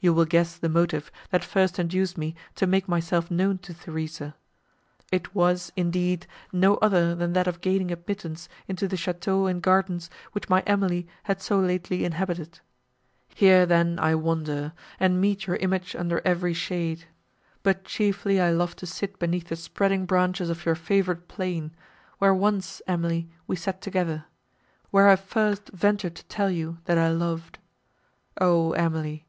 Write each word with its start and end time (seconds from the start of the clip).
You 0.00 0.12
will 0.12 0.26
guess 0.26 0.54
the 0.54 0.68
motive 0.68 1.10
that 1.30 1.42
first 1.42 1.78
induced 1.78 2.18
me 2.18 2.34
to 2.56 2.66
make 2.66 2.88
myself 2.90 3.30
known 3.30 3.56
to 3.60 3.72
Theresa: 3.72 4.36
it 5.10 5.34
was, 5.34 5.72
indeed, 5.74 6.26
no 6.52 6.74
other 6.82 7.14
than 7.14 7.32
that 7.32 7.46
of 7.46 7.62
gaining 7.62 7.90
admittance 7.90 8.50
into 8.68 8.86
the 8.86 8.96
château 8.96 9.50
and 9.50 9.62
gardens, 9.62 10.10
which 10.32 10.50
my 10.50 10.60
Emily 10.66 11.08
had 11.22 11.40
so 11.40 11.58
lately 11.58 12.04
inhabited: 12.04 12.60
here, 13.34 13.64
then, 13.64 13.98
I 13.98 14.14
wander, 14.14 14.74
and 15.00 15.22
meet 15.22 15.46
your 15.46 15.56
image 15.56 15.96
under 15.96 16.20
every 16.22 16.52
shade: 16.52 17.06
but 17.62 17.84
chiefly 17.86 18.38
I 18.38 18.50
love 18.50 18.76
to 18.76 18.86
sit 18.86 19.18
beneath 19.18 19.48
the 19.48 19.56
spreading 19.56 20.04
branches 20.04 20.50
of 20.50 20.66
your 20.66 20.74
favourite 20.74 21.28
plane, 21.28 21.74
where 22.18 22.34
once, 22.34 22.82
Emily, 22.86 23.30
we 23.46 23.56
sat 23.56 23.80
together; 23.80 24.26
where 24.90 25.08
I 25.08 25.16
first 25.16 25.70
ventured 25.70 26.14
to 26.16 26.24
tell 26.26 26.50
you, 26.50 26.76
that 26.84 26.98
I 26.98 27.08
loved. 27.08 27.58
O 28.38 28.72
Emily! 28.72 29.24